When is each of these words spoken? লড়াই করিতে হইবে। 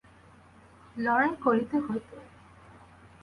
লড়াই 0.95 1.31
করিতে 1.43 1.77
হইবে। 1.79 2.17